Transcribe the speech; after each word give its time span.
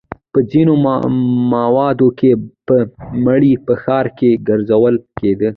په 0.31 0.39
ځینو 0.51 0.73
مواردو 1.53 2.09
کې 2.19 2.29
به 2.65 2.77
مړی 3.25 3.53
په 3.65 3.73
ښار 3.83 4.05
کې 4.17 4.41
ګرځول 4.47 4.95
کېده. 5.19 5.49